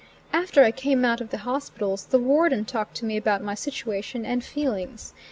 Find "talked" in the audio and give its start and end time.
2.65-2.95